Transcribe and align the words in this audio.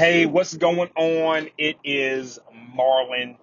Hey, 0.00 0.24
what's 0.24 0.56
going 0.56 0.88
on? 0.96 1.50
It 1.58 1.76
is 1.84 2.38
Marlon. 2.74 3.36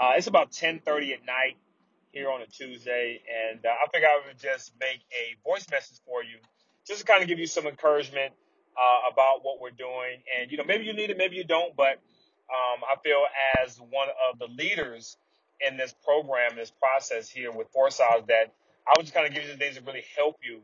Uh, 0.00 0.12
it's 0.16 0.26
about 0.26 0.52
10:30 0.52 1.12
at 1.12 1.26
night 1.26 1.58
here 2.12 2.30
on 2.30 2.40
a 2.40 2.46
Tuesday, 2.46 3.20
and 3.28 3.60
uh, 3.66 3.68
I 3.68 3.86
think 3.92 4.06
I 4.06 4.18
would 4.26 4.38
just 4.38 4.72
make 4.80 5.00
a 5.12 5.36
voice 5.46 5.66
message 5.70 5.98
for 6.06 6.24
you, 6.24 6.38
just 6.86 7.00
to 7.00 7.04
kind 7.04 7.20
of 7.20 7.28
give 7.28 7.38
you 7.38 7.46
some 7.46 7.66
encouragement 7.66 8.32
uh, 8.74 9.12
about 9.12 9.44
what 9.44 9.60
we're 9.60 9.68
doing. 9.68 10.22
And 10.34 10.50
you 10.50 10.56
know, 10.56 10.64
maybe 10.64 10.84
you 10.84 10.94
need 10.94 11.10
it, 11.10 11.18
maybe 11.18 11.36
you 11.36 11.44
don't, 11.44 11.76
but 11.76 12.00
um, 12.48 12.80
I 12.90 12.96
feel 13.04 13.22
as 13.62 13.76
one 13.76 14.08
of 14.32 14.38
the 14.38 14.46
leaders 14.46 15.18
in 15.60 15.76
this 15.76 15.94
program, 16.02 16.56
this 16.56 16.70
process 16.70 17.28
here 17.28 17.52
with 17.52 17.70
Forsage, 17.70 18.24
that 18.28 18.54
I 18.86 18.94
would 18.96 19.02
just 19.02 19.12
kind 19.12 19.26
of 19.26 19.34
give 19.34 19.42
you 19.42 19.52
the 19.52 19.58
things 19.58 19.74
that 19.74 19.84
really 19.84 20.04
help 20.16 20.36
you 20.42 20.62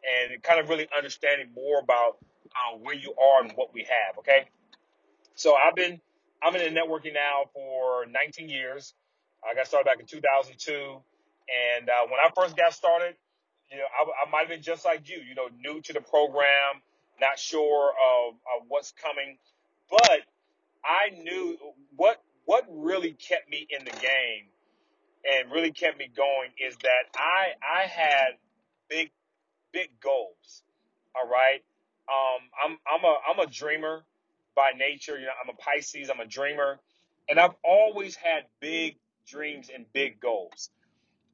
and 0.00 0.42
kind 0.42 0.58
of 0.58 0.70
really 0.70 0.88
understanding 0.96 1.48
more 1.54 1.78
about 1.78 2.16
uh, 2.56 2.78
where 2.78 2.94
you 2.94 3.12
are 3.12 3.42
and 3.42 3.52
what 3.52 3.74
we 3.74 3.82
have. 3.82 4.16
Okay. 4.20 4.46
So 5.38 5.54
I've 5.54 5.76
been 5.76 6.00
I've 6.42 6.52
been 6.52 6.62
in 6.62 6.74
networking 6.74 7.14
now 7.14 7.44
for 7.54 8.06
19 8.06 8.48
years. 8.48 8.92
I 9.48 9.54
got 9.54 9.68
started 9.68 9.84
back 9.84 10.00
in 10.00 10.06
2002, 10.06 10.74
and 10.74 11.88
uh, 11.88 11.92
when 12.10 12.18
I 12.18 12.28
first 12.34 12.56
got 12.56 12.74
started, 12.74 13.14
you 13.70 13.78
know, 13.78 13.84
I, 13.84 14.26
I 14.26 14.30
might 14.30 14.40
have 14.40 14.48
been 14.48 14.62
just 14.62 14.84
like 14.84 15.08
you, 15.08 15.20
you 15.20 15.36
know, 15.36 15.48
new 15.56 15.80
to 15.80 15.92
the 15.92 16.00
program, 16.00 16.82
not 17.20 17.38
sure 17.38 17.90
of, 17.90 18.34
of 18.34 18.66
what's 18.66 18.92
coming, 19.00 19.38
but 19.88 20.22
I 20.84 21.10
knew 21.22 21.56
what 21.94 22.20
what 22.44 22.64
really 22.68 23.12
kept 23.12 23.48
me 23.48 23.64
in 23.70 23.84
the 23.84 23.92
game 23.92 24.50
and 25.22 25.52
really 25.52 25.70
kept 25.70 25.98
me 25.98 26.10
going 26.16 26.50
is 26.58 26.76
that 26.82 27.16
I 27.16 27.52
I 27.62 27.86
had 27.86 28.30
big 28.90 29.12
big 29.72 29.90
goals. 30.02 30.64
All 31.14 31.30
right. 31.30 31.62
Um, 32.08 32.42
I'm 32.64 32.78
I'm 32.92 33.04
a 33.04 33.16
I'm 33.30 33.38
a 33.38 33.46
dreamer 33.48 34.02
by 34.58 34.72
nature. 34.78 35.18
You 35.18 35.26
know, 35.28 35.32
I'm 35.42 35.50
a 35.50 35.58
Pisces. 35.58 36.10
I'm 36.10 36.20
a 36.20 36.26
dreamer, 36.26 36.80
and 37.30 37.40
I've 37.40 37.54
always 37.64 38.16
had 38.16 38.44
big 38.60 38.96
dreams 39.28 39.70
and 39.74 39.86
big 39.94 40.20
goals. 40.20 40.70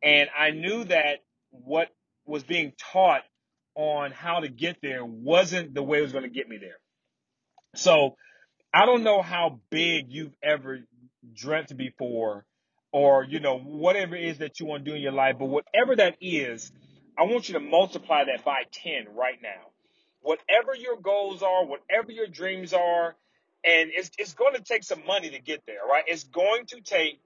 And 0.03 0.31
I 0.39 0.51
knew 0.51 0.85
that 0.85 1.21
what 1.51 1.89
was 2.27 2.45
being 2.45 2.73
taught 2.93 3.23
on 3.77 4.13
how 4.13 4.41
to 4.41 4.49
get 4.49 4.79
there 4.83 5.05
wasn't 5.05 5.75
the 5.75 5.83
way 5.83 5.99
it 5.99 6.03
was 6.03 6.13
going 6.13 6.25
to 6.25 6.31
get 6.31 6.49
me 6.49 6.59
there. 6.59 6.79
So 7.77 8.17
I 8.75 8.87
don't 8.87 9.05
know 9.05 9.23
how 9.23 9.61
big 9.71 10.07
you've 10.11 10.37
ever 10.43 10.81
dreamt 11.35 11.77
before, 11.77 12.47
or 12.93 13.25
you 13.25 13.41
know 13.41 13.59
whatever 13.59 14.17
it 14.17 14.25
is 14.25 14.39
that 14.39 14.61
you 14.61 14.67
want 14.67 14.85
to 14.87 14.93
do 14.93 14.97
in 14.97 15.03
your 15.03 15.13
life, 15.13 15.37
but 15.41 15.47
whatever 15.47 15.97
that 15.97 16.17
is, 16.23 16.73
I 17.19 17.25
want 17.25 17.49
you 17.49 17.55
to 17.55 17.61
multiply 17.61 18.25
that 18.27 18.45
by 18.45 18.65
ten 18.73 19.07
right 19.17 19.39
now. 19.43 19.74
Whatever 20.25 20.75
your 20.75 20.97
goals 20.97 21.43
are, 21.43 21.67
whatever 21.67 22.11
your 22.11 22.27
dreams 22.27 22.73
are, 22.73 23.15
and 23.63 23.91
it's 23.95 24.11
it's 24.19 24.33
going 24.33 24.55
to 24.55 24.63
take 24.63 24.83
some 24.83 25.05
money 25.07 25.29
to 25.29 25.39
get 25.39 25.63
there, 25.67 25.85
right? 25.89 26.05
It's 26.07 26.25
going 26.25 26.65
to 26.69 26.81
take 26.81 27.21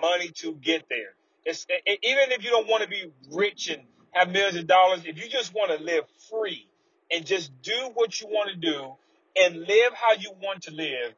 money 0.00 0.28
to 0.40 0.52
get 0.54 0.84
there. 0.90 1.14
It's 1.44 1.66
even 1.86 2.32
if 2.32 2.42
you 2.44 2.50
don't 2.50 2.66
want 2.66 2.82
to 2.82 2.88
be 2.88 3.12
rich 3.30 3.68
and 3.68 3.82
have 4.10 4.30
millions 4.30 4.56
of 4.56 4.66
dollars, 4.66 5.02
if 5.06 5.22
you 5.22 5.30
just 5.30 5.54
want 5.54 5.70
to 5.76 5.84
live 5.84 6.02
free 6.30 6.68
and 7.12 7.24
just 7.24 7.50
do 7.62 7.90
what 7.94 8.20
you 8.20 8.26
want 8.26 8.50
to 8.50 8.56
do 8.56 8.92
and 9.36 9.60
live 9.60 9.92
how 9.94 10.14
you 10.18 10.32
want 10.42 10.64
to 10.64 10.72
live, 10.72 11.14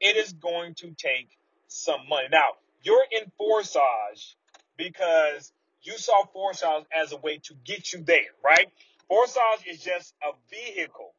it 0.00 0.16
is 0.16 0.32
going 0.32 0.74
to 0.74 0.94
take 0.96 1.28
some 1.66 2.08
money. 2.08 2.28
Now, 2.30 2.50
you're 2.84 3.04
in 3.10 3.32
Forsage 3.36 4.36
because 4.76 5.52
you 5.82 5.98
saw 5.98 6.24
Forsage 6.32 6.86
as 6.96 7.12
a 7.12 7.16
way 7.16 7.40
to 7.44 7.54
get 7.64 7.92
you 7.92 8.04
there, 8.04 8.30
right? 8.44 8.68
Forsage 9.08 9.66
is 9.66 9.82
just 9.82 10.14
a 10.22 10.32
vehicle 10.50 11.14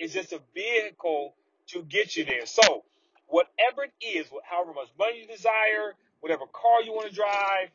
it's 0.00 0.14
just 0.14 0.32
a 0.32 0.40
vehicle 0.54 1.34
to 1.68 1.82
get 1.82 2.16
you 2.16 2.24
there. 2.24 2.46
So, 2.46 2.84
whatever 3.26 3.84
it 3.84 4.04
is, 4.04 4.26
however 4.50 4.72
much 4.72 4.88
money 4.98 5.20
you 5.20 5.26
desire, 5.28 5.94
whatever 6.20 6.46
car 6.46 6.82
you 6.82 6.92
want 6.92 7.10
to 7.10 7.14
drive, 7.14 7.68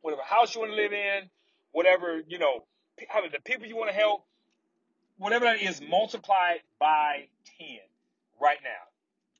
whatever 0.00 0.22
house 0.22 0.54
you 0.54 0.62
want 0.62 0.72
to 0.72 0.76
live 0.76 0.92
in, 0.92 1.28
whatever, 1.72 2.22
you 2.26 2.38
know, 2.38 2.64
the 2.98 3.40
people 3.44 3.66
you 3.66 3.76
want 3.76 3.90
to 3.90 3.94
help, 3.94 4.24
whatever 5.18 5.44
that 5.44 5.60
is, 5.60 5.82
multiply 5.82 6.52
it 6.56 6.62
by 6.80 7.28
10 7.58 7.68
right 8.40 8.58
now. 8.64 8.70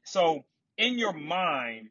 So, 0.05 0.45
in 0.77 0.99
your 0.99 1.15
mind, 1.15 1.89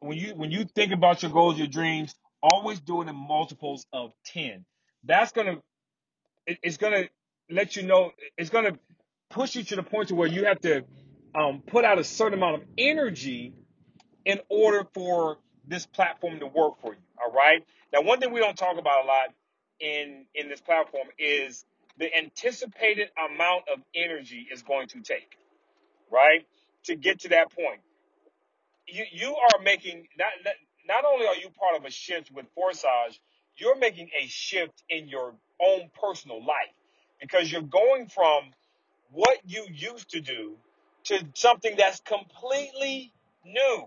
when 0.00 0.18
you 0.18 0.34
when 0.34 0.50
you 0.50 0.64
think 0.64 0.92
about 0.92 1.22
your 1.22 1.30
goals, 1.30 1.56
your 1.56 1.68
dreams, 1.68 2.16
always 2.42 2.80
do 2.80 3.00
it 3.02 3.08
in 3.08 3.14
multiples 3.14 3.86
of 3.92 4.12
10. 4.26 4.64
That's 5.04 5.30
going 5.30 5.46
to 5.46 5.62
it, 6.46 6.58
it's 6.62 6.78
going 6.78 6.92
to 6.94 7.10
let 7.54 7.76
you 7.76 7.84
know 7.84 8.12
it's 8.38 8.50
going 8.50 8.66
to 8.66 8.78
push 9.30 9.56
you 9.56 9.64
to 9.64 9.76
the 9.76 9.82
point 9.82 10.08
to 10.08 10.14
where 10.16 10.28
you 10.28 10.46
have 10.46 10.60
to 10.60 10.84
um, 11.34 11.62
put 11.66 11.84
out 11.84 11.98
a 11.98 12.04
certain 12.04 12.38
amount 12.38 12.56
of 12.62 12.68
energy 12.78 13.54
in 14.24 14.40
order 14.50 14.86
for 14.94 15.38
this 15.66 15.86
platform 15.86 16.40
to 16.40 16.46
work 16.46 16.80
for 16.82 16.94
you 16.94 17.00
all 17.24 17.32
right? 17.32 17.64
Now 17.92 18.02
one 18.02 18.20
thing 18.20 18.32
we 18.32 18.40
don't 18.40 18.56
talk 18.56 18.78
about 18.78 19.04
a 19.04 19.08
lot 19.08 19.34
in 19.80 20.26
in 20.34 20.48
this 20.48 20.60
platform 20.60 21.08
is 21.18 21.64
the 21.98 22.14
anticipated 22.16 23.10
amount 23.32 23.64
of 23.72 23.80
energy 23.94 24.46
is 24.52 24.62
going 24.62 24.88
to 24.88 25.00
take 25.02 25.28
right? 26.12 26.46
To 26.86 26.96
get 26.96 27.20
to 27.20 27.30
that 27.30 27.52
point. 27.52 27.80
You 28.86 29.04
you 29.12 29.36
are 29.36 29.62
making 29.62 30.08
not 30.18 30.32
not 30.44 30.54
not 30.86 31.04
only 31.04 31.26
are 31.26 31.36
you 31.36 31.50
part 31.50 31.76
of 31.78 31.84
a 31.84 31.90
shift 31.90 32.30
with 32.32 32.46
Forsage, 32.56 33.20
you're 33.56 33.78
making 33.78 34.10
a 34.20 34.26
shift 34.28 34.82
in 34.90 35.08
your 35.08 35.34
own 35.62 35.90
personal 36.00 36.38
life 36.44 36.74
because 37.20 37.52
you're 37.52 37.62
going 37.62 38.08
from 38.08 38.50
what 39.12 39.38
you 39.46 39.66
used 39.72 40.10
to 40.10 40.20
do 40.20 40.56
to 41.04 41.20
something 41.34 41.74
that's 41.78 42.00
completely 42.00 43.12
new, 43.46 43.86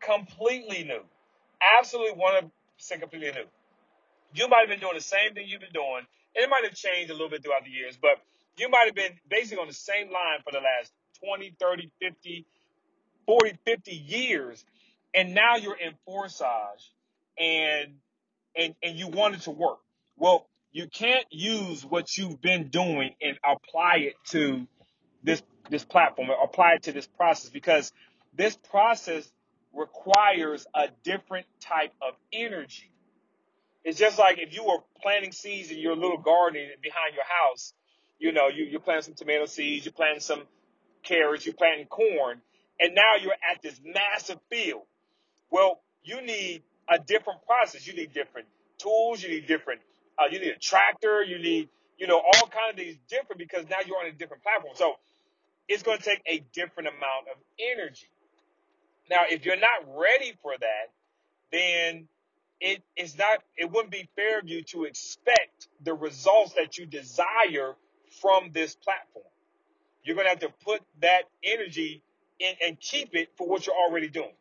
completely 0.00 0.84
new, 0.84 1.02
absolutely 1.78 2.12
want 2.14 2.34
hundred 2.36 2.52
percent 2.78 3.00
completely 3.02 3.32
new. 3.32 3.46
You 4.34 4.48
might 4.48 4.60
have 4.60 4.68
been 4.70 4.80
doing 4.80 4.94
the 4.96 5.02
same 5.02 5.34
thing 5.34 5.46
you've 5.48 5.60
been 5.62 5.72
doing, 5.74 6.06
and 6.36 6.44
it 6.44 6.50
might 6.50 6.64
have 6.64 6.74
changed 6.74 7.10
a 7.10 7.14
little 7.14 7.30
bit 7.30 7.42
throughout 7.44 7.64
the 7.64 7.70
years, 7.70 7.98
but 8.00 8.18
you 8.58 8.68
might 8.70 8.86
have 8.86 8.96
been 8.96 9.12
basically 9.30 9.58
on 9.62 9.68
the 9.68 9.74
same 9.74 10.12
line 10.12 10.40
for 10.44 10.52
the 10.52 10.60
last 10.60 10.92
20, 11.24 11.56
30, 11.60 11.90
50. 12.00 12.46
40, 13.26 13.58
50 13.64 13.92
years, 13.92 14.64
and 15.14 15.34
now 15.34 15.56
you're 15.56 15.76
in 15.78 15.94
Forsage 16.06 16.92
and 17.38 17.94
and 18.56 18.74
and 18.82 18.98
you 18.98 19.08
want 19.08 19.36
it 19.36 19.42
to 19.42 19.50
work. 19.50 19.78
Well, 20.16 20.48
you 20.72 20.86
can't 20.88 21.26
use 21.30 21.84
what 21.84 22.16
you've 22.16 22.40
been 22.40 22.68
doing 22.68 23.14
and 23.22 23.38
apply 23.44 23.96
it 23.98 24.14
to 24.30 24.66
this 25.22 25.42
this 25.70 25.84
platform 25.84 26.30
or 26.30 26.36
apply 26.42 26.74
it 26.74 26.84
to 26.84 26.92
this 26.92 27.06
process 27.06 27.50
because 27.50 27.92
this 28.34 28.56
process 28.70 29.30
requires 29.74 30.66
a 30.74 30.88
different 31.04 31.46
type 31.60 31.92
of 32.02 32.14
energy. 32.32 32.90
It's 33.84 33.98
just 33.98 34.18
like 34.18 34.38
if 34.38 34.54
you 34.54 34.64
were 34.64 34.78
planting 35.02 35.32
seeds 35.32 35.70
in 35.70 35.78
your 35.78 35.96
little 35.96 36.18
garden 36.18 36.68
behind 36.82 37.14
your 37.14 37.24
house, 37.24 37.74
you 38.18 38.32
know, 38.32 38.48
you, 38.48 38.64
you're 38.64 38.80
planting 38.80 39.04
some 39.04 39.14
tomato 39.14 39.46
seeds, 39.46 39.84
you're 39.84 39.92
planting 39.92 40.20
some 40.20 40.42
carrots, 41.02 41.46
you're 41.46 41.54
planting 41.54 41.86
corn, 41.86 42.40
and 42.80 42.94
now 42.94 43.14
you're 43.20 43.32
at 43.32 43.62
this 43.62 43.80
massive 43.84 44.38
field. 44.50 44.82
Well, 45.50 45.80
you 46.02 46.22
need 46.22 46.62
a 46.88 46.98
different 46.98 47.40
process. 47.46 47.86
You 47.86 47.94
need 47.94 48.12
different 48.12 48.48
tools. 48.78 49.22
You 49.22 49.30
need 49.30 49.46
different. 49.46 49.80
Uh, 50.18 50.24
you 50.30 50.40
need 50.40 50.52
a 50.52 50.58
tractor. 50.58 51.22
You 51.24 51.38
need, 51.40 51.70
you 51.98 52.08
know, 52.08 52.18
all 52.18 52.48
kind 52.48 52.70
of 52.70 52.76
these 52.76 52.96
different 53.08 53.38
because 53.38 53.66
now 53.70 53.78
you're 53.86 53.98
on 53.98 54.06
a 54.06 54.12
different 54.12 54.42
platform. 54.42 54.74
So 54.76 54.94
it's 55.68 55.82
going 55.82 55.98
to 55.98 56.04
take 56.04 56.22
a 56.26 56.44
different 56.54 56.88
amount 56.88 57.28
of 57.32 57.38
energy. 57.60 58.08
Now, 59.10 59.22
if 59.30 59.46
you're 59.46 59.58
not 59.60 59.84
ready 59.98 60.34
for 60.42 60.52
that, 60.58 60.88
then 61.52 62.08
it 62.60 62.82
is 62.96 63.18
not. 63.18 63.40
It 63.56 63.70
wouldn't 63.72 63.92
be 63.92 64.08
fair 64.16 64.40
of 64.40 64.48
you 64.48 64.62
to 64.72 64.84
expect 64.84 65.68
the 65.84 65.94
results 65.94 66.54
that 66.54 66.78
you 66.78 66.86
desire 66.86 67.76
from 68.22 68.50
this 68.52 68.76
platform. 68.76 69.26
You're 70.04 70.16
going 70.16 70.26
to 70.26 70.30
have 70.30 70.40
to 70.40 70.52
put 70.64 70.82
that 71.02 71.24
energy 71.44 72.02
in 72.40 72.54
and 72.66 72.80
keep 72.80 73.10
it 73.14 73.30
for 73.38 73.48
what 73.48 73.66
you're 73.66 73.76
already 73.76 74.08
doing. 74.08 74.32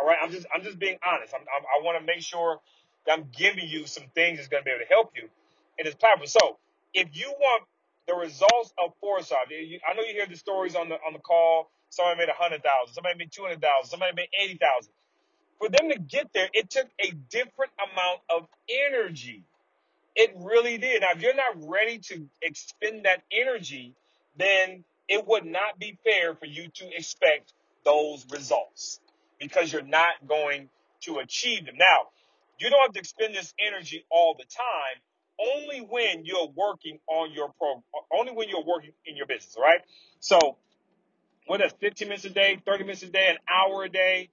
All 0.00 0.06
right. 0.08 0.18
I'm 0.22 0.32
just 0.32 0.46
I'm 0.54 0.62
just 0.62 0.78
being 0.78 0.98
honest. 1.06 1.34
I'm, 1.34 1.42
I'm, 1.42 1.64
I 1.80 1.84
want 1.84 2.00
to 2.00 2.06
make 2.06 2.22
sure 2.22 2.60
I'm 3.12 3.28
giving 3.36 3.68
you 3.68 3.86
some 3.86 4.04
things 4.14 4.38
that's 4.38 4.48
going 4.48 4.62
to 4.62 4.64
be 4.64 4.70
able 4.72 4.84
to 4.84 4.88
help 4.90 5.12
you 5.16 5.28
in 5.78 5.86
this 5.86 5.94
platform. 5.94 6.26
So 6.28 6.58
if 6.94 7.08
you 7.14 7.32
want 7.38 7.64
the 8.08 8.14
results 8.14 8.72
of 8.82 8.92
Forsage, 9.02 9.80
I 9.88 9.94
know 9.94 10.02
you 10.02 10.14
hear 10.14 10.26
the 10.26 10.36
stories 10.36 10.76
on 10.76 10.88
the 10.88 10.96
on 10.96 11.12
the 11.14 11.20
call. 11.20 11.70
Somebody 11.90 12.18
made 12.20 12.28
a 12.28 12.34
hundred 12.34 12.62
thousand. 12.64 12.94
Somebody 12.94 13.18
made 13.18 13.32
two 13.32 13.42
hundred 13.42 13.62
thousand. 13.62 13.90
Somebody 13.90 14.12
made 14.16 14.28
eighty 14.40 14.58
thousand. 14.58 14.92
For 15.60 15.68
them 15.70 15.90
to 15.90 15.98
get 15.98 16.30
there, 16.34 16.48
it 16.54 16.70
took 16.70 16.88
a 17.00 17.12
different 17.30 17.72
amount 17.78 18.20
of 18.30 18.48
energy. 18.90 19.44
It 20.14 20.32
really 20.36 20.78
did. 20.78 21.02
Now, 21.02 21.08
if 21.14 21.22
you're 21.22 21.34
not 21.34 21.68
ready 21.68 21.98
to 22.10 22.28
expend 22.42 23.04
that 23.06 23.22
energy, 23.32 23.94
then 24.36 24.84
it 25.08 25.26
would 25.26 25.46
not 25.46 25.78
be 25.78 25.98
fair 26.04 26.34
for 26.34 26.46
you 26.46 26.68
to 26.74 26.96
expect 26.96 27.52
those 27.84 28.26
results 28.30 29.00
because 29.40 29.72
you're 29.72 29.82
not 29.82 30.14
going 30.28 30.68
to 31.02 31.18
achieve 31.18 31.66
them. 31.66 31.76
Now, 31.78 32.08
you 32.60 32.70
don't 32.70 32.80
have 32.82 32.92
to 32.92 33.00
expend 33.00 33.34
this 33.34 33.54
energy 33.60 34.06
all 34.10 34.36
the 34.38 34.44
time, 34.46 35.00
only 35.56 35.80
when 35.80 36.24
you're 36.24 36.48
working 36.56 36.98
on 37.08 37.32
your 37.32 37.50
pro, 37.58 37.82
only 38.12 38.32
when 38.32 38.48
you're 38.48 38.64
working 38.64 38.92
in 39.06 39.16
your 39.16 39.26
business, 39.26 39.56
right? 39.60 39.80
So, 40.20 40.56
whether 41.46 41.64
that's 41.64 41.74
15 41.80 42.08
minutes 42.08 42.24
a 42.26 42.30
day, 42.30 42.58
30 42.66 42.84
minutes 42.84 43.02
a 43.02 43.08
day, 43.08 43.28
an 43.30 43.38
hour 43.48 43.84
a 43.84 43.88
day, 43.88 44.30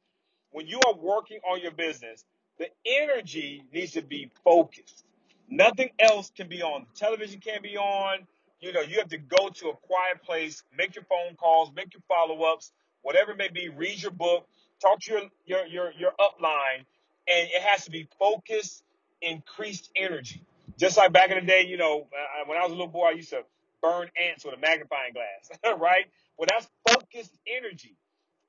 when 0.51 0.67
you 0.67 0.79
are 0.87 0.95
working 0.95 1.39
on 1.49 1.61
your 1.61 1.71
business, 1.71 2.25
the 2.59 2.67
energy 2.85 3.63
needs 3.73 3.93
to 3.93 4.01
be 4.01 4.31
focused. 4.43 5.05
Nothing 5.49 5.89
else 5.99 6.31
can 6.35 6.49
be 6.49 6.61
on. 6.61 6.85
The 6.93 6.99
television 6.99 7.39
can't 7.41 7.63
be 7.63 7.77
on. 7.77 8.27
You 8.61 8.73
know, 8.73 8.81
you 8.81 8.97
have 8.99 9.09
to 9.09 9.17
go 9.17 9.49
to 9.49 9.69
a 9.69 9.75
quiet 9.75 10.23
place, 10.25 10.63
make 10.77 10.95
your 10.95 11.05
phone 11.05 11.35
calls, 11.35 11.71
make 11.75 11.93
your 11.93 12.03
follow-ups, 12.07 12.71
whatever 13.01 13.31
it 13.31 13.37
may 13.37 13.49
be, 13.49 13.69
read 13.69 14.01
your 14.01 14.11
book, 14.11 14.47
talk 14.81 14.99
to 15.01 15.11
your 15.13 15.21
your 15.45 15.67
your, 15.67 15.91
your 15.99 16.11
upline, 16.19 16.85
and 17.27 17.49
it 17.49 17.61
has 17.61 17.85
to 17.85 17.91
be 17.91 18.07
focused, 18.19 18.83
increased 19.21 19.89
energy. 19.95 20.43
Just 20.77 20.97
like 20.97 21.13
back 21.13 21.29
in 21.29 21.35
the 21.35 21.45
day, 21.45 21.65
you 21.65 21.77
know, 21.77 22.07
when 22.47 22.57
I 22.57 22.63
was 22.63 22.71
a 22.71 22.75
little 22.75 22.87
boy, 22.87 23.07
I 23.07 23.11
used 23.11 23.29
to 23.29 23.43
burn 23.81 24.09
ants 24.21 24.43
with 24.45 24.55
a 24.55 24.57
magnifying 24.57 25.13
glass, 25.13 25.59
right? 25.79 26.05
Well, 26.37 26.47
that's 26.49 26.67
focused 26.87 27.37
energy 27.47 27.95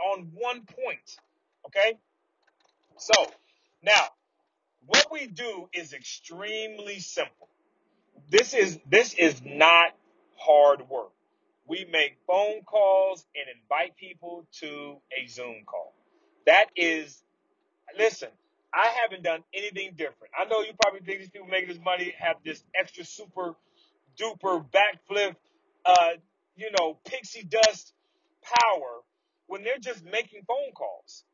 on 0.01 0.31
one 0.35 0.63
point. 0.63 1.19
Okay? 1.67 1.99
So, 2.97 3.15
now, 3.83 4.09
what 4.87 5.07
we 5.11 5.27
do 5.27 5.69
is 5.73 5.93
extremely 5.93 7.01
simple. 7.01 7.49
This 8.31 8.55
is 8.55 8.79
this 8.89 9.15
is 9.15 9.43
not 9.45 9.91
hard 10.37 10.89
work. 10.89 11.11
We 11.67 11.87
make 11.91 12.17
phone 12.27 12.63
calls 12.63 13.27
and 13.35 13.47
invite 13.61 13.97
people 13.97 14.47
to 14.61 14.97
a 15.19 15.27
Zoom 15.27 15.65
call. 15.67 15.95
That 16.47 16.67
is 16.77 17.23
listen, 17.99 18.29
I 18.75 18.93
haven't 19.03 19.23
done 19.23 19.45
anything 19.55 19.93
different. 19.97 20.33
I 20.39 20.47
know 20.47 20.61
you 20.61 20.73
probably 20.83 21.01
think 21.01 21.21
these 21.21 21.31
people 21.31 21.49
making 21.49 21.69
this 21.69 21.85
money 21.85 22.15
have 22.19 22.37
this 22.45 22.63
extra 22.79 23.05
super 23.05 23.55
duper 24.19 24.65
backflip 24.71 25.37
uh, 25.85 26.11
you 26.57 26.71
know, 26.79 26.99
pixie 27.05 27.45
dust 27.45 27.93
power 28.43 29.03
when 29.47 29.63
they're 29.65 29.79
just 29.79 30.05
making 30.05 30.43
phone 30.47 30.73
calls. 30.75 31.25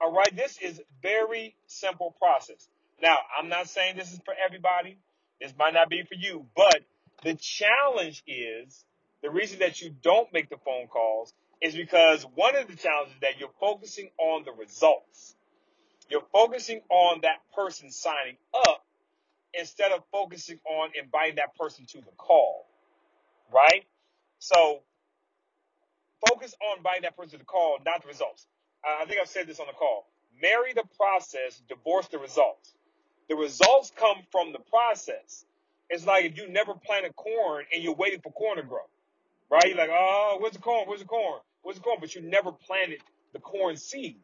All 0.00 0.12
right, 0.12 0.34
this 0.34 0.58
is 0.62 0.80
very 1.02 1.54
simple 1.66 2.14
process. 2.18 2.68
Now, 3.02 3.18
I'm 3.38 3.48
not 3.48 3.68
saying 3.68 3.96
this 3.96 4.12
is 4.12 4.20
for 4.24 4.34
everybody. 4.46 4.98
This 5.40 5.52
might 5.58 5.74
not 5.74 5.88
be 5.88 6.02
for 6.02 6.14
you, 6.14 6.46
but 6.56 6.80
the 7.22 7.34
challenge 7.34 8.22
is 8.26 8.84
the 9.22 9.30
reason 9.30 9.58
that 9.60 9.80
you 9.80 9.90
don't 10.02 10.32
make 10.32 10.48
the 10.48 10.56
phone 10.64 10.86
calls 10.86 11.34
is 11.60 11.74
because 11.74 12.24
one 12.34 12.56
of 12.56 12.68
the 12.68 12.76
challenges 12.76 13.14
is 13.14 13.20
that 13.20 13.38
you're 13.38 13.50
focusing 13.60 14.10
on 14.18 14.44
the 14.44 14.52
results. 14.52 15.34
You're 16.10 16.24
focusing 16.32 16.82
on 16.90 17.22
that 17.22 17.38
person 17.54 17.90
signing 17.92 18.36
up 18.68 18.84
instead 19.54 19.92
of 19.92 20.02
focusing 20.12 20.60
on 20.66 20.90
inviting 21.00 21.36
that 21.36 21.56
person 21.56 21.86
to 21.86 21.98
the 21.98 22.12
call, 22.18 22.66
right? 23.52 23.84
So 24.40 24.80
focus 26.28 26.54
on 26.70 26.78
inviting 26.78 27.02
that 27.02 27.16
person 27.16 27.32
to 27.32 27.38
the 27.38 27.44
call, 27.44 27.78
not 27.86 28.02
the 28.02 28.08
results. 28.08 28.46
I 28.84 29.04
think 29.06 29.20
I've 29.20 29.28
said 29.28 29.46
this 29.46 29.60
on 29.60 29.66
the 29.66 29.74
call. 29.74 30.08
Marry 30.42 30.72
the 30.74 30.84
process, 30.96 31.62
divorce 31.68 32.08
the 32.08 32.18
results. 32.18 32.74
The 33.28 33.36
results 33.36 33.92
come 33.96 34.18
from 34.32 34.52
the 34.52 34.60
process. 34.60 35.44
It's 35.90 36.06
like 36.06 36.24
if 36.26 36.36
you 36.36 36.48
never 36.48 36.74
planted 36.74 37.16
corn 37.16 37.64
and 37.74 37.82
you're 37.82 37.94
waiting 37.94 38.20
for 38.22 38.32
corn 38.32 38.56
to 38.58 38.62
grow, 38.62 38.86
right? 39.50 39.66
You're 39.68 39.76
like, 39.78 39.90
oh, 39.92 40.38
where's 40.40 40.54
the 40.54 40.60
corn? 40.60 40.86
Where's 40.88 41.00
the 41.00 41.06
corn? 41.06 41.40
Where's 41.62 41.76
the 41.78 41.82
corn? 41.82 41.98
But 42.00 42.14
you 42.14 42.22
never 42.22 42.52
planted 42.52 43.00
the 43.32 43.40
corn 43.40 43.76
seed. 43.76 44.16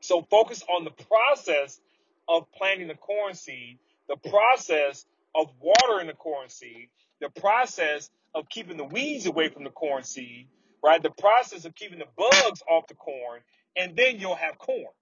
So 0.00 0.22
focus 0.30 0.62
on 0.68 0.84
the 0.84 0.90
process 0.90 1.80
of 2.28 2.50
planting 2.52 2.88
the 2.88 2.94
corn 2.94 3.34
seed, 3.34 3.78
the 4.08 4.16
process 4.16 5.06
of 5.34 5.48
watering 5.60 6.06
the 6.06 6.14
corn 6.14 6.48
seed, 6.48 6.88
the 7.20 7.30
process 7.30 8.10
of 8.34 8.48
keeping 8.48 8.76
the 8.76 8.84
weeds 8.84 9.26
away 9.26 9.48
from 9.48 9.64
the 9.64 9.70
corn 9.70 10.04
seed, 10.04 10.48
right? 10.84 11.02
The 11.02 11.10
process 11.10 11.64
of 11.64 11.74
keeping 11.74 11.98
the 11.98 12.06
bugs 12.16 12.62
off 12.68 12.86
the 12.86 12.94
corn, 12.94 13.40
and 13.76 13.96
then 13.96 14.18
you'll 14.18 14.36
have 14.36 14.58
corn. 14.58 14.92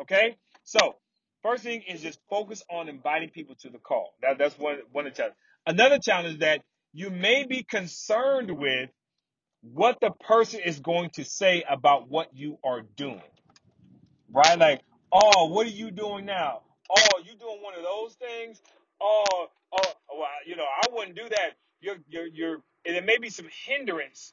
Okay? 0.00 0.36
So, 0.64 0.96
first 1.42 1.62
thing 1.62 1.82
is 1.88 2.02
just 2.02 2.18
focus 2.28 2.62
on 2.70 2.88
inviting 2.88 3.30
people 3.30 3.54
to 3.60 3.70
the 3.70 3.78
call. 3.78 4.14
That, 4.22 4.38
that's 4.38 4.58
one, 4.58 4.78
one 4.92 5.06
of 5.06 5.12
the 5.12 5.16
challenges. 5.16 5.38
Another 5.66 5.98
challenge 5.98 6.34
is 6.34 6.38
that 6.40 6.62
you 6.92 7.10
may 7.10 7.44
be 7.46 7.62
concerned 7.62 8.50
with 8.50 8.90
what 9.62 9.98
the 10.00 10.10
person 10.10 10.60
is 10.64 10.80
going 10.80 11.10
to 11.10 11.24
say 11.24 11.64
about 11.68 12.08
what 12.08 12.34
you 12.34 12.58
are 12.64 12.82
doing 12.96 13.22
right? 14.32 14.58
Like, 14.58 14.82
oh, 15.12 15.46
what 15.46 15.66
are 15.66 15.70
you 15.70 15.90
doing 15.90 16.24
now? 16.26 16.62
Oh, 16.90 17.20
you 17.24 17.36
doing 17.38 17.58
one 17.62 17.74
of 17.74 17.82
those 17.82 18.14
things? 18.14 18.60
Oh, 19.00 19.46
oh, 19.72 19.92
well, 20.10 20.28
you 20.46 20.56
know, 20.56 20.64
I 20.64 20.86
wouldn't 20.92 21.16
do 21.16 21.28
that. 21.28 21.56
You're, 21.80 21.96
you're, 22.08 22.26
you're, 22.26 22.54
and 22.86 22.96
it 22.96 23.04
may 23.04 23.18
be 23.18 23.30
some 23.30 23.46
hindrance 23.66 24.32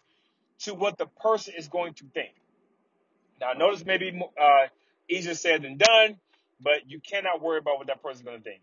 to 0.60 0.74
what 0.74 0.98
the 0.98 1.06
person 1.06 1.54
is 1.58 1.68
going 1.68 1.94
to 1.96 2.06
think. 2.14 2.34
Now, 3.40 3.54
notice 3.54 3.86
maybe 3.86 4.22
uh, 4.42 4.68
easier 5.10 5.34
said 5.36 5.64
than 5.64 5.78
done, 5.78 6.18
but 6.62 6.90
you 6.90 7.00
cannot 7.00 7.42
worry 7.42 7.58
about 7.58 7.78
what 7.78 7.88
that 7.88 8.02
person 8.02 8.22
is 8.22 8.26
going 8.26 8.38
to 8.38 8.44
think. 8.44 8.62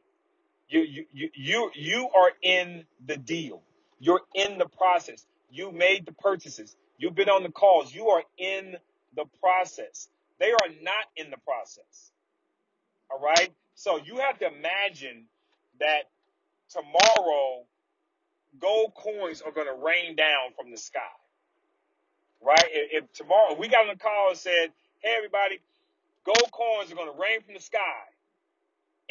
You, 0.69 0.81
you, 0.81 1.05
you, 1.13 1.29
you, 1.35 1.71
you 1.75 2.09
are 2.17 2.31
in 2.43 2.85
the 3.07 3.17
deal. 3.17 3.63
You're 4.01 4.23
in 4.35 4.59
the 4.59 4.67
process. 4.67 5.27
You 5.51 5.71
made 5.71 6.07
the 6.07 6.13
purchases. 6.13 6.75
You've 6.97 7.15
been 7.15 7.29
on 7.29 7.43
the 7.43 7.51
calls. 7.51 7.95
You 7.95 8.09
are 8.09 8.23
in 8.39 8.77
the 9.15 9.25
process. 9.41 10.09
They 10.43 10.53
are 10.53 10.71
not 10.83 11.07
in 11.17 11.31
the 11.31 11.39
process. 11.39 12.13
All 13.11 13.21
right. 13.21 13.51
So 13.75 13.99
you 14.05 14.19
have 14.19 14.39
to 14.41 14.47
imagine 14.49 15.27
that 15.81 16.05
tomorrow 16.71 17.65
gold 18.61 18.95
coins 18.95 19.43
are 19.43 19.53
going 19.53 19.69
to 19.69 19.75
rain 19.85 20.17
down 20.17 20.55
from 20.61 20.71
the 20.71 20.79
sky. 20.79 21.01
Right. 22.43 22.65
If, 22.71 23.05
if 23.05 23.13
tomorrow 23.15 23.57
we 23.59 23.69
got 23.69 23.89
on 23.89 23.95
the 23.97 24.01
call 24.03 24.31
and 24.31 24.39
said, 24.39 24.73
"Hey, 25.03 25.15
everybody, 25.17 25.61
gold 26.25 26.51
coins 26.53 26.93
are 26.93 26.97
going 26.97 27.13
to 27.13 27.21
rain 27.21 27.43
from 27.43 27.55
the 27.55 27.61
sky," 27.61 28.05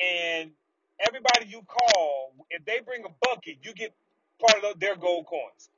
and 0.04 0.52
everybody 1.00 1.48
you 1.48 1.64
call, 1.64 2.34
if 2.52 2.66
they 2.66 2.82
bring 2.86 3.04
a 3.06 3.10
bucket, 3.28 3.58
you 3.64 3.74
get 3.74 3.94
part 4.40 4.64
of 4.66 4.80
their 4.80 4.96
gold 4.98 5.28
coins. 5.28 5.70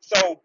So 0.00 0.40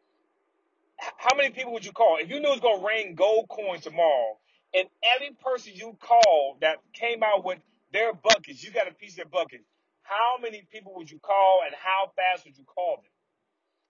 how 1.17 1.35
many 1.35 1.51
people 1.51 1.73
would 1.73 1.85
you 1.85 1.91
call? 1.91 2.17
If 2.19 2.29
you 2.29 2.39
knew 2.39 2.47
it 2.47 2.51
was 2.51 2.59
going 2.59 2.79
to 2.79 2.85
rain 2.85 3.15
gold 3.15 3.47
coins 3.49 3.83
tomorrow 3.83 4.37
and 4.73 4.87
every 5.15 5.35
person 5.43 5.73
you 5.75 5.97
called 6.01 6.57
that 6.61 6.77
came 6.93 7.23
out 7.23 7.45
with 7.45 7.59
their 7.93 8.13
buckets 8.13 8.63
you 8.63 8.71
got 8.71 8.87
a 8.87 8.93
piece 8.93 9.11
of 9.13 9.17
their 9.17 9.25
bucket 9.25 9.61
how 10.03 10.37
many 10.41 10.67
people 10.71 10.93
would 10.95 11.09
you 11.09 11.19
call 11.19 11.61
and 11.65 11.73
how 11.75 12.11
fast 12.15 12.45
would 12.45 12.57
you 12.57 12.65
call 12.65 12.97
them? 12.97 13.11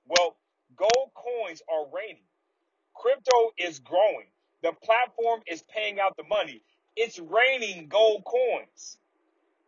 Well 0.07 0.37
gold 0.75 1.11
coins 1.15 1.61
are 1.69 1.85
raining. 1.93 2.23
Crypto 2.95 3.51
is 3.57 3.79
growing. 3.79 4.27
The 4.63 4.73
platform 4.83 5.41
is 5.47 5.63
paying 5.63 5.99
out 5.99 6.15
the 6.17 6.23
money. 6.23 6.61
It's 6.95 7.19
raining 7.19 7.87
gold 7.87 8.23
coins. 8.25 8.97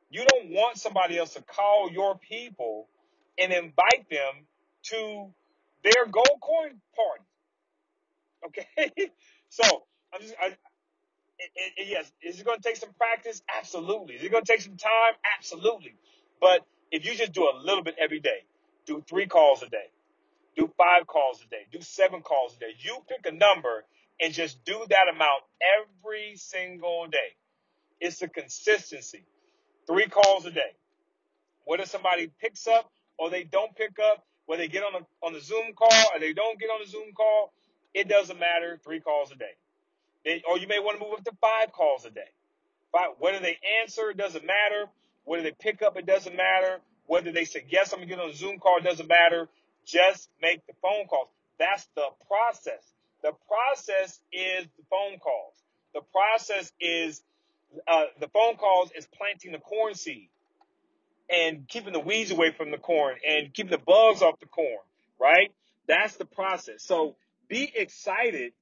You 0.10 0.26
don't 0.26 0.52
want 0.52 0.78
somebody 0.78 1.18
else 1.18 1.34
to 1.34 1.42
call 1.42 1.90
your 1.92 2.18
people 2.18 2.88
and 3.38 3.52
invite 3.52 4.10
them 4.10 4.48
to 4.84 5.34
their 5.84 6.06
gold 6.06 6.40
coin 6.42 6.80
party 6.96 7.24
Okay, 8.46 8.68
so 9.50 9.64
I'm 10.14 10.22
just, 10.22 10.36
I, 10.42 10.56
it, 11.40 11.88
yes, 11.90 12.12
is 12.22 12.40
it 12.40 12.46
going 12.46 12.58
to 12.60 12.64
take 12.64 12.78
some 12.78 12.94
practice? 12.98 13.42
Absolutely. 13.58 14.16
Is 14.16 14.24
it 14.24 14.32
going 14.32 14.44
to 14.44 14.52
take 14.52 14.62
some 14.62 14.78
time? 14.78 15.14
Absolutely. 15.38 15.96
But 16.42 16.66
if 16.92 17.06
you 17.06 17.16
just 17.16 17.34
do 17.34 17.44
a 17.44 17.58
little 17.64 17.84
bit 17.84 17.96
every 18.00 18.20
day, 18.20 18.46
do 18.86 19.04
three 19.08 19.28
calls 19.28 19.62
a 19.64 19.70
day, 19.70 19.92
do 20.56 20.70
five 20.78 21.08
calls 21.08 21.42
a 21.46 21.50
day, 21.50 21.66
do 21.72 21.82
seven 21.82 22.22
calls 22.22 22.56
a 22.56 22.60
day. 22.60 22.74
You 22.80 22.98
pick 23.08 23.32
a 23.32 23.36
number 23.36 23.84
and 24.22 24.34
just 24.34 24.64
do 24.66 24.86
that 24.90 25.08
amount 25.14 25.44
every 25.62 26.34
single 26.38 27.08
day. 27.08 27.36
It's 28.00 28.20
the 28.20 28.28
consistency. 28.28 29.24
Three 29.88 30.08
calls 30.08 30.46
a 30.46 30.52
day. 30.52 30.76
Whether 31.66 31.86
somebody 31.86 32.32
picks 32.40 32.68
up 32.68 32.92
or 33.18 33.30
they 33.30 33.44
don't 33.44 33.76
pick 33.76 33.98
up, 34.12 34.26
whether 34.46 34.64
they 34.64 34.68
get 34.70 34.84
on 34.84 34.94
the 34.94 35.26
on 35.26 35.34
the 35.34 35.42
Zoom 35.42 35.74
call 35.76 35.92
or 36.14 36.20
they 36.20 36.34
don't 36.34 36.60
get 36.60 36.68
on 36.68 36.80
the 36.84 36.90
Zoom 36.90 37.12
call, 37.16 37.54
it 37.98 38.08
doesn't 38.08 38.40
matter. 38.40 38.80
Three 38.84 39.00
calls 39.00 39.32
a 39.32 39.36
day. 39.36 39.56
They, 40.24 40.44
or 40.48 40.60
you 40.60 40.68
may 40.68 40.80
want 40.80 41.00
to 41.00 41.04
move 41.04 41.14
up 41.18 41.24
to 41.26 41.32
five 41.42 41.72
calls 41.72 42.06
a 42.06 42.12
day. 42.12 42.30
Five, 42.92 43.12
whether 43.20 43.40
they 43.40 43.58
answer, 43.82 44.12
it 44.12 44.18
doesn't 44.18 44.46
matter. 44.46 44.86
Whether 45.26 45.44
they 45.44 45.52
pick 45.52 45.82
up, 45.82 45.98
it 45.98 46.06
doesn't 46.06 46.36
matter. 46.36 46.80
Whether 47.08 47.32
they 47.32 47.46
say, 47.46 47.66
yes, 47.70 47.92
I'm 47.92 48.00
going 48.00 48.10
to 48.10 48.16
get 48.16 48.24
on 48.24 48.30
a 48.30 48.36
Zoom 48.36 48.60
call, 48.60 48.78
it 48.78 48.84
doesn't 48.84 49.08
matter. 49.08 49.48
Just 49.86 50.30
make 50.42 50.66
the 50.68 50.74
phone 50.82 51.08
calls. 51.08 51.30
That's 51.58 51.88
the 51.96 52.08
process. 52.28 52.84
The 53.24 53.32
process 53.48 54.20
is 54.32 54.66
the 54.78 54.84
phone 54.92 55.18
calls. 55.20 55.56
The 55.94 56.02
process 56.14 56.72
is 56.80 57.24
uh, 57.88 58.06
the 58.20 58.28
phone 58.28 58.58
calls 58.58 58.92
is 58.96 59.08
planting 59.18 59.54
the 59.54 59.60
corn 59.60 59.96
seed 59.96 60.30
and 61.30 61.68
keeping 61.68 61.94
the 61.94 62.00
weeds 62.00 62.32
away 62.32 62.52
from 62.52 62.72
the 62.72 62.78
corn 62.78 63.16
and 63.28 63.54
keeping 63.54 63.72
the 63.72 63.80
bugs 63.80 64.22
off 64.22 64.40
the 64.40 64.46
corn, 64.46 64.84
right? 65.20 65.52
That's 65.88 66.16
the 66.18 66.26
process. 66.26 66.84
So 66.84 67.16
be 67.50 67.72
excited 67.76 68.54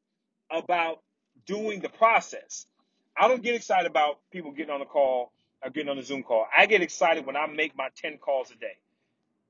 about 0.52 1.02
doing 1.46 1.80
the 1.82 1.90
process. 1.90 2.68
I 3.18 3.28
don't 3.28 3.44
get 3.44 3.56
excited 3.56 3.90
about 3.90 4.20
people 4.32 4.52
getting 4.52 4.74
on 4.74 4.82
a 4.82 4.86
call 4.86 5.32
or 5.64 5.70
getting 5.72 5.90
on 5.90 5.98
a 5.98 6.04
Zoom 6.04 6.24
call. 6.24 6.48
I 6.56 6.66
get 6.66 6.82
excited 6.82 7.26
when 7.26 7.36
I 7.38 7.48
make 7.48 7.76
my 7.78 7.90
10 7.98 8.18
calls 8.18 8.52
a 8.52 8.56
day, 8.56 8.78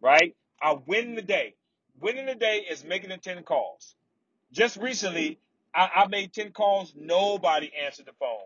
right? 0.02 0.36
I 0.62 0.78
win 0.86 1.16
the 1.16 1.22
day. 1.22 1.56
Winning 2.00 2.26
the 2.26 2.36
day 2.36 2.66
is 2.70 2.84
making 2.84 3.10
the 3.10 3.18
10 3.18 3.44
calls. 3.44 3.96
Just 4.52 4.78
recently, 4.78 5.40
I, 5.74 5.90
I 5.96 6.08
made 6.08 6.34
10 6.34 6.52
calls, 6.52 6.94
nobody 6.96 7.72
answered 7.86 8.06
the 8.06 8.14
phone. 8.20 8.40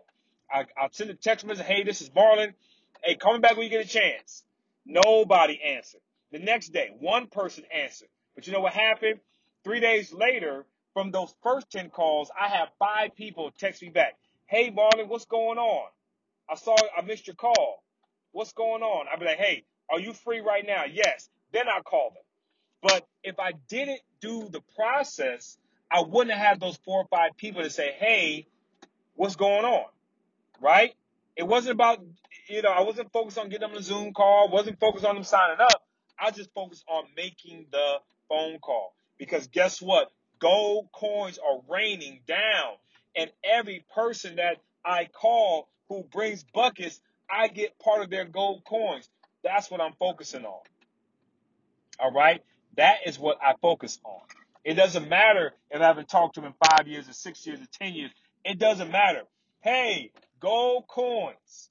I, 0.52 0.60
I 0.80 0.88
sent 0.92 1.10
a 1.10 1.14
text 1.14 1.46
message, 1.46 1.66
hey, 1.66 1.84
this 1.84 2.00
is 2.00 2.10
Marlon. 2.10 2.54
Hey, 3.02 3.14
call 3.16 3.34
me 3.34 3.40
back 3.40 3.56
when 3.56 3.64
you 3.64 3.70
get 3.70 3.84
a 3.84 3.88
chance. 3.88 4.44
Nobody 4.86 5.60
answered. 5.62 6.00
The 6.32 6.38
next 6.38 6.72
day, 6.72 6.90
one 6.98 7.26
person 7.28 7.64
answered. 7.74 8.08
But 8.34 8.46
you 8.46 8.52
know 8.52 8.60
what 8.60 8.72
happened? 8.72 9.20
Three 9.64 9.80
days 9.80 10.12
later, 10.12 10.64
from 10.94 11.10
those 11.10 11.34
first 11.42 11.70
10 11.70 11.90
calls, 11.90 12.30
I 12.38 12.48
have 12.48 12.68
five 12.78 13.14
people 13.16 13.50
text 13.58 13.82
me 13.82 13.88
back. 13.90 14.16
Hey, 14.46 14.70
Marlon, 14.70 15.08
what's 15.08 15.26
going 15.26 15.58
on? 15.58 15.88
I 16.48 16.56
saw, 16.56 16.74
I 16.96 17.02
missed 17.02 17.26
your 17.26 17.36
call. 17.36 17.82
What's 18.32 18.52
going 18.52 18.82
on? 18.82 19.06
I'd 19.12 19.20
be 19.20 19.26
like, 19.26 19.38
hey, 19.38 19.64
are 19.88 20.00
you 20.00 20.12
free 20.12 20.40
right 20.40 20.64
now? 20.66 20.84
Yes. 20.90 21.28
Then 21.52 21.68
I 21.68 21.80
call 21.80 22.10
them. 22.10 22.22
But 22.82 23.06
if 23.22 23.38
I 23.38 23.52
didn't 23.68 24.00
do 24.20 24.48
the 24.50 24.60
process, 24.76 25.58
I 25.90 26.02
wouldn't 26.02 26.36
have 26.36 26.60
those 26.60 26.76
four 26.84 27.02
or 27.02 27.06
five 27.10 27.36
people 27.36 27.62
to 27.62 27.70
say, 27.70 27.92
hey, 27.98 28.46
what's 29.14 29.36
going 29.36 29.64
on? 29.64 29.86
Right? 30.60 30.94
It 31.36 31.44
wasn't 31.44 31.72
about, 31.72 32.04
you 32.48 32.62
know, 32.62 32.70
I 32.70 32.82
wasn't 32.82 33.12
focused 33.12 33.38
on 33.38 33.48
getting 33.48 33.68
them 33.68 33.76
a 33.76 33.82
Zoom 33.82 34.12
call, 34.12 34.48
wasn't 34.48 34.78
focused 34.80 35.04
on 35.04 35.14
them 35.14 35.24
signing 35.24 35.60
up. 35.60 35.82
I 36.18 36.30
just 36.30 36.52
focused 36.54 36.84
on 36.88 37.04
making 37.16 37.66
the 37.70 37.96
phone 38.28 38.58
call. 38.58 38.94
Because 39.18 39.46
guess 39.48 39.80
what? 39.80 40.10
Gold 40.40 40.88
coins 40.92 41.38
are 41.38 41.60
raining 41.68 42.20
down. 42.26 42.74
And 43.16 43.30
every 43.44 43.84
person 43.94 44.36
that 44.36 44.58
I 44.84 45.06
call 45.12 45.68
who 45.88 46.04
brings 46.12 46.44
buckets, 46.44 47.00
I 47.30 47.48
get 47.48 47.78
part 47.78 48.02
of 48.02 48.10
their 48.10 48.24
gold 48.24 48.64
coins. 48.64 49.08
That's 49.44 49.70
what 49.70 49.80
I'm 49.80 49.94
focusing 49.98 50.44
on. 50.44 50.60
All 51.98 52.12
right? 52.12 52.42
That 52.76 52.98
is 53.06 53.18
what 53.18 53.38
I 53.42 53.54
focus 53.60 53.98
on. 54.04 54.20
It 54.64 54.74
doesn't 54.74 55.08
matter 55.08 55.52
if 55.70 55.80
I 55.80 55.84
haven't 55.86 56.08
talked 56.08 56.34
to 56.36 56.40
him 56.40 56.48
in 56.48 56.54
five 56.70 56.86
years 56.86 57.08
or 57.08 57.12
six 57.12 57.46
years 57.46 57.60
or 57.60 57.66
ten 57.72 57.94
years. 57.94 58.10
It 58.44 58.58
doesn't 58.58 58.90
matter. 58.90 59.22
Hey, 59.62 60.12
gold 60.40 60.86
coins. 60.88 61.70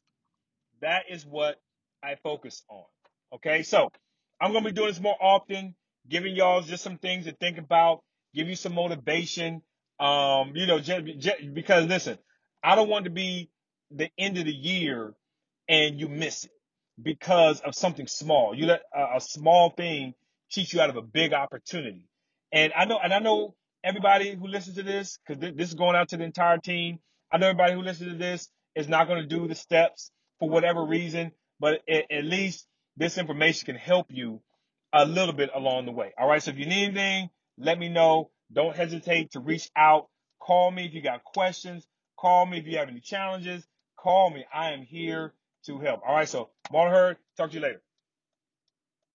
That 0.81 1.03
is 1.09 1.25
what 1.25 1.59
I 2.03 2.15
focus 2.23 2.63
on. 2.69 2.83
Okay, 3.33 3.63
so 3.63 3.91
I'm 4.41 4.53
gonna 4.53 4.65
be 4.65 4.71
doing 4.71 4.89
this 4.89 4.99
more 4.99 5.17
often, 5.21 5.75
giving 6.07 6.35
y'all 6.35 6.61
just 6.61 6.83
some 6.83 6.97
things 6.97 7.25
to 7.25 7.31
think 7.33 7.57
about, 7.57 8.03
give 8.33 8.48
you 8.48 8.55
some 8.55 8.74
motivation. 8.74 9.62
Um, 10.00 10.53
you 10.55 10.65
know, 10.67 10.79
because 11.53 11.88
listen, 11.88 12.17
I 12.63 12.75
don't 12.75 12.89
want 12.89 13.05
to 13.05 13.12
be 13.12 13.50
the 13.91 14.09
end 14.17 14.38
of 14.38 14.45
the 14.45 14.53
year 14.53 15.13
and 15.67 16.00
you 16.00 16.07
miss 16.07 16.45
it 16.45 16.51
because 17.01 17.62
of 17.62 17.75
something 17.75 18.07
small. 18.07 18.55
You 18.55 18.65
let 18.67 18.81
a, 18.95 19.17
a 19.17 19.21
small 19.21 19.71
thing 19.71 20.13
cheat 20.50 20.74
you 20.74 20.81
out 20.81 20.89
of 20.89 20.95
a 20.98 21.01
big 21.01 21.33
opportunity. 21.33 22.03
And 22.51 22.74
I 22.75 22.86
know, 22.86 23.00
and 23.01 23.13
I 23.13 23.19
know 23.19 23.55
everybody 23.83 24.36
who 24.36 24.48
listens 24.48 24.75
to 24.77 24.83
this, 24.83 25.19
because 25.25 25.41
th- 25.41 25.55
this 25.55 25.69
is 25.69 25.75
going 25.75 25.95
out 25.95 26.09
to 26.09 26.17
the 26.17 26.24
entire 26.24 26.57
team. 26.57 27.00
I 27.31 27.38
know 27.38 27.48
everybody 27.48 27.74
who 27.74 27.81
listens 27.81 28.12
to 28.12 28.17
this 28.17 28.50
is 28.75 28.88
not 28.88 29.07
going 29.07 29.21
to 29.21 29.27
do 29.27 29.48
the 29.48 29.55
steps 29.55 30.12
for 30.39 30.50
whatever 30.50 30.83
reason, 30.83 31.31
but 31.59 31.81
at, 31.88 32.12
at 32.12 32.25
least 32.25 32.67
this 32.98 33.17
information 33.17 33.65
can 33.65 33.75
help 33.75 34.07
you 34.09 34.41
a 34.93 35.05
little 35.05 35.33
bit 35.33 35.51
along 35.53 35.86
the 35.86 35.91
way. 35.91 36.13
All 36.17 36.27
right. 36.27 36.41
So 36.41 36.51
if 36.51 36.57
you 36.57 36.65
need 36.65 36.86
anything, 36.86 37.29
let 37.59 37.77
me 37.77 37.89
know. 37.89 38.31
Don't 38.51 38.75
hesitate 38.75 39.31
to 39.31 39.39
reach 39.39 39.69
out. 39.75 40.07
Call 40.41 40.71
me 40.71 40.85
if 40.85 40.93
you 40.93 41.01
got 41.01 41.23
questions. 41.23 41.85
Call 42.17 42.45
me 42.45 42.57
if 42.59 42.67
you 42.67 42.77
have 42.77 42.89
any 42.89 43.01
challenges. 43.01 43.67
Call 43.99 44.31
me. 44.31 44.45
I 44.53 44.71
am 44.71 44.83
here 44.83 45.33
to 45.65 45.79
help. 45.79 46.01
All 46.07 46.15
right. 46.15 46.27
So, 46.27 46.49
Marlon 46.73 46.91
Hurd, 46.91 47.17
talk 47.37 47.49
to 47.51 47.55
you 47.55 47.61
later. 47.61 47.81